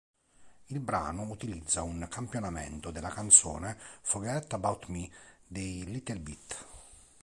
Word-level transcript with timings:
Il 0.65 0.79
brano 0.79 1.29
utilizza 1.29 1.83
un 1.83 2.07
campionamento 2.09 2.89
della 2.89 3.09
canzone 3.11 3.77
"Forget 4.01 4.51
About 4.53 4.87
Me" 4.87 5.07
dei 5.45 5.85
Little 5.85 6.17
Bit. 6.19 6.65